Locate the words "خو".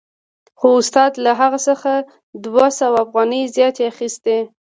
0.59-0.67